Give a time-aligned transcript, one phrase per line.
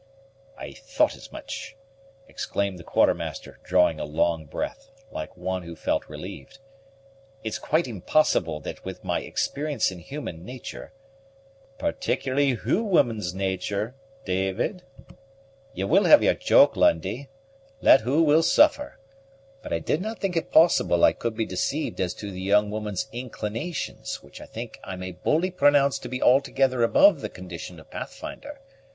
[0.57, 1.75] "I thought as much!"
[2.27, 6.57] exclaimed the Quartermaster, drawing a long breath, like one who felt relieved;
[7.43, 10.91] "it's quite impossible that with my experience in human nature"
[11.77, 13.93] "Particularly hu woman's nature,
[14.25, 14.81] David."
[15.71, 17.29] "Ye will have yer joke, Lundie,
[17.79, 18.97] let who will suffer.
[19.61, 22.71] But I did not think it possible I could be deceived as to the young
[22.71, 27.79] woman's inclinations, which I think I may boldly pronounce to be altogether above the condition
[27.79, 28.61] of Pathfinder.